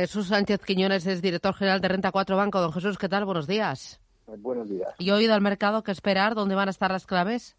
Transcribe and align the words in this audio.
Jesús 0.00 0.28
Sánchez 0.28 0.60
Quiñones 0.60 1.06
es 1.06 1.22
director 1.22 1.54
general 1.54 1.80
de 1.80 1.88
Renta 1.88 2.12
4 2.12 2.36
Banco. 2.36 2.60
Don 2.60 2.72
Jesús, 2.72 2.98
¿qué 2.98 3.08
tal? 3.08 3.24
Buenos 3.24 3.46
días. 3.46 4.00
Buenos 4.26 4.68
días. 4.68 4.94
¿Y 4.98 5.10
hoy 5.10 5.26
al 5.26 5.40
mercado 5.40 5.82
qué 5.82 5.92
esperar? 5.92 6.34
¿Dónde 6.34 6.54
van 6.54 6.68
a 6.68 6.70
estar 6.70 6.90
las 6.90 7.06
claves? 7.06 7.56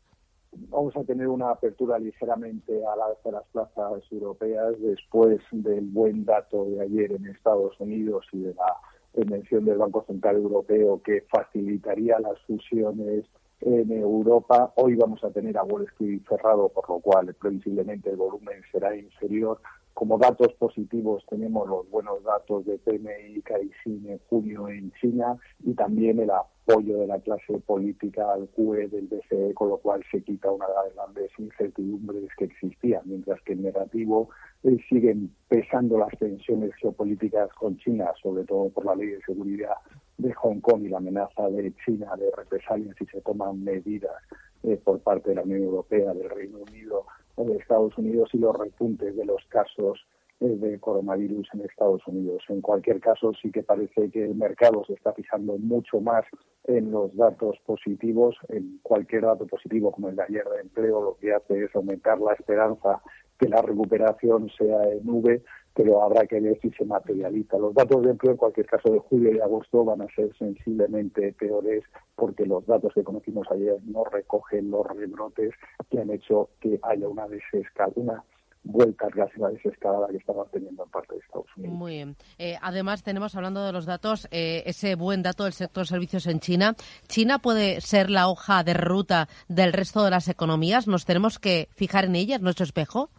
Vamos 0.51 0.95
a 0.95 1.03
tener 1.03 1.27
una 1.27 1.51
apertura 1.51 1.99
ligeramente 1.99 2.73
a 2.85 2.95
la 2.95 3.05
de 3.23 3.31
las 3.31 3.43
plazas 3.51 4.03
europeas 4.11 4.75
después 4.79 5.39
del 5.51 5.85
buen 5.85 6.25
dato 6.25 6.65
de 6.65 6.81
ayer 6.81 7.11
en 7.11 7.27
Estados 7.27 7.79
Unidos 7.79 8.25
y 8.31 8.39
de 8.39 8.53
la 8.53 9.25
mención 9.25 9.65
del 9.65 9.77
Banco 9.77 10.03
Central 10.07 10.35
Europeo 10.37 11.01
que 11.03 11.25
facilitaría 11.29 12.19
las 12.19 12.39
fusiones 12.41 13.25
en 13.61 13.91
Europa. 13.91 14.73
Hoy 14.75 14.95
vamos 14.95 15.23
a 15.23 15.31
tener 15.31 15.57
a 15.57 15.63
Wall 15.63 15.85
Street 15.93 16.21
cerrado, 16.29 16.69
por 16.69 16.87
lo 16.89 16.99
cual 16.99 17.33
previsiblemente 17.33 18.09
el 18.09 18.17
volumen 18.17 18.61
será 18.71 18.95
inferior. 18.95 19.59
Como 19.97 20.19
datos 20.19 20.53
positivos 20.59 21.25
tenemos 21.27 21.67
los 21.67 21.89
buenos 21.89 22.23
datos 22.23 22.63
de 22.67 22.77
PMI 22.77 23.41
Caixin 23.41 24.07
en 24.07 24.19
junio 24.29 24.69
en 24.69 24.91
China 25.01 25.35
y 25.65 25.73
también 25.73 26.19
el 26.19 26.29
apoyo 26.29 26.99
de 26.99 27.07
la 27.07 27.19
clase 27.19 27.57
política 27.65 28.31
al 28.31 28.47
QE 28.49 28.89
del 28.89 29.07
BCE, 29.07 29.55
con 29.55 29.69
lo 29.69 29.77
cual 29.77 30.03
se 30.11 30.21
quita 30.21 30.51
una 30.51 30.67
de 30.67 30.73
las 30.75 30.93
grandes 30.93 31.31
incertidumbres 31.39 32.29
que 32.37 32.45
existían, 32.45 33.01
mientras 33.05 33.41
que 33.41 33.53
en 33.53 33.63
negativo 33.63 34.29
eh, 34.65 34.77
siguen 34.87 35.31
pesando 35.47 35.97
las 35.97 36.15
tensiones 36.19 36.75
geopolíticas 36.75 37.51
con 37.53 37.75
China, 37.79 38.11
sobre 38.21 38.43
todo 38.43 38.69
por 38.69 38.85
la 38.85 38.93
ley 38.93 39.07
de 39.07 39.21
seguridad 39.23 39.77
de 40.19 40.31
Hong 40.31 40.59
Kong 40.59 40.83
y 40.83 40.89
la 40.89 40.97
amenaza 40.97 41.49
de 41.49 41.73
China 41.83 42.15
de 42.17 42.29
represalias 42.37 42.95
si 42.99 43.07
se 43.07 43.19
toman 43.21 43.63
medidas 43.63 44.13
eh, 44.61 44.77
por 44.77 44.99
parte 44.99 45.31
de 45.31 45.37
la 45.37 45.41
Unión 45.41 45.63
Europea, 45.63 46.13
del 46.13 46.29
Reino 46.29 46.59
Unido 46.59 47.07
de 47.47 47.57
Estados 47.57 47.97
Unidos 47.97 48.29
y 48.33 48.37
los 48.37 48.55
repuntes 48.55 49.15
de 49.15 49.25
los 49.25 49.43
casos 49.49 50.05
eh, 50.39 50.45
de 50.45 50.79
coronavirus 50.79 51.47
en 51.53 51.61
Estados 51.61 52.05
Unidos. 52.07 52.43
En 52.49 52.61
cualquier 52.61 52.99
caso, 52.99 53.31
sí 53.41 53.51
que 53.51 53.63
parece 53.63 54.11
que 54.11 54.23
el 54.23 54.35
mercado 54.35 54.83
se 54.85 54.93
está 54.93 55.13
fijando 55.13 55.57
mucho 55.57 55.99
más 55.99 56.25
en 56.67 56.91
los 56.91 57.15
datos 57.15 57.57
positivos. 57.65 58.35
En 58.49 58.79
cualquier 58.83 59.23
dato 59.23 59.47
positivo, 59.47 59.91
como 59.91 60.09
el 60.09 60.15
de 60.15 60.23
ayer 60.23 60.45
de 60.45 60.61
empleo, 60.61 61.01
lo 61.01 61.17
que 61.17 61.33
hace 61.33 61.63
es 61.63 61.75
aumentar 61.75 62.19
la 62.19 62.33
esperanza 62.33 63.01
que 63.39 63.47
la 63.47 63.61
recuperación 63.61 64.49
sea 64.57 64.83
en 64.91 65.05
nube, 65.05 65.43
pero 65.73 66.01
habrá 66.01 66.25
que 66.25 66.39
ver 66.39 66.59
si 66.59 66.71
se 66.71 66.85
materializa. 66.85 67.57
Los 67.57 67.73
datos 67.73 68.01
de 68.03 68.11
empleo, 68.11 68.31
en 68.31 68.37
cualquier 68.37 68.65
caso, 68.65 68.91
de 68.91 68.99
julio 68.99 69.31
y 69.31 69.39
agosto 69.39 69.85
van 69.85 70.01
a 70.01 70.07
ser 70.15 70.35
sensiblemente 70.37 71.33
peores 71.33 71.83
porque 72.15 72.45
los 72.45 72.65
datos 72.65 72.93
que 72.93 73.03
conocimos 73.03 73.47
ayer 73.51 73.77
no 73.85 74.03
recogen 74.03 74.71
los 74.71 74.87
rebrotes 74.87 75.53
que 75.89 75.99
han 75.99 76.09
hecho 76.09 76.49
que 76.59 76.79
haya 76.81 77.07
una 77.07 77.27
desescalada, 77.27 77.93
una 77.95 78.23
vuelta 78.63 79.07
casi 79.09 79.39
la 79.39 79.49
desescalada 79.49 80.07
que 80.07 80.17
estaba 80.17 80.45
teniendo 80.45 80.83
en 80.83 80.89
parte 80.89 81.13
de 81.13 81.21
Estados. 81.21 81.46
Muy 81.57 81.93
bien. 81.93 82.15
Eh, 82.37 82.57
además, 82.61 83.03
tenemos, 83.03 83.35
hablando 83.35 83.65
de 83.65 83.71
los 83.71 83.85
datos, 83.85 84.27
eh, 84.31 84.63
ese 84.65 84.95
buen 84.95 85.23
dato 85.23 85.43
del 85.43 85.53
sector 85.53 85.87
servicios 85.87 86.27
en 86.27 86.39
China. 86.39 86.75
¿China 87.07 87.39
puede 87.39 87.81
ser 87.81 88.09
la 88.09 88.27
hoja 88.27 88.63
de 88.63 88.73
ruta 88.73 89.27
del 89.47 89.73
resto 89.73 90.03
de 90.03 90.11
las 90.11 90.27
economías? 90.27 90.87
¿Nos 90.87 91.05
tenemos 91.05 91.39
que 91.39 91.69
fijar 91.75 92.05
en 92.05 92.15
ella, 92.15 92.35
en 92.35 92.43
nuestro 92.43 92.63
espejo? 92.63 93.09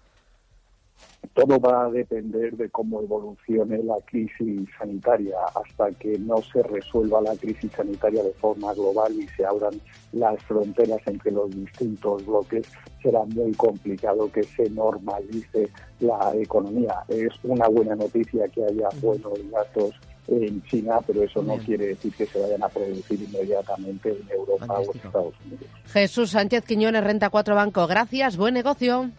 todo 1.34 1.60
va 1.60 1.84
a 1.84 1.90
depender 1.90 2.56
de 2.56 2.68
cómo 2.70 3.00
evolucione 3.00 3.78
la 3.82 3.96
crisis 4.04 4.68
sanitaria. 4.78 5.36
Hasta 5.54 5.90
que 5.92 6.18
no 6.18 6.38
se 6.42 6.62
resuelva 6.62 7.20
la 7.20 7.36
crisis 7.36 7.70
sanitaria 7.72 8.22
de 8.22 8.32
forma 8.32 8.72
global 8.74 9.12
y 9.14 9.26
se 9.28 9.44
abran 9.44 9.80
las 10.12 10.42
fronteras 10.44 11.00
entre 11.06 11.32
los 11.32 11.50
distintos 11.50 12.24
bloques, 12.26 12.66
será 13.02 13.24
muy 13.24 13.52
complicado 13.52 14.30
que 14.30 14.42
se 14.42 14.68
normalice 14.70 15.68
la 16.00 16.32
economía. 16.34 17.04
Es 17.08 17.32
una 17.42 17.68
buena 17.68 17.94
noticia 17.94 18.48
que 18.48 18.64
haya 18.64 18.88
buenos 19.00 19.38
datos 19.50 19.94
en 20.28 20.62
China, 20.64 21.00
pero 21.06 21.22
eso 21.22 21.42
no 21.42 21.56
quiere 21.58 21.88
decir 21.88 22.12
que 22.12 22.26
se 22.26 22.38
vayan 22.38 22.62
a 22.62 22.68
producir 22.68 23.20
inmediatamente 23.22 24.10
en 24.10 24.30
Europa 24.30 24.80
o 24.80 24.92
en 24.92 25.00
Estados 25.00 25.34
Unidos. 25.44 25.66
Jesús 25.86 26.30
Sánchez 26.30 26.64
Quiñones, 26.64 27.02
Renta 27.02 27.30
4 27.30 27.54
Banco. 27.54 27.86
Gracias, 27.86 28.36
buen 28.36 28.54
negocio. 28.54 29.10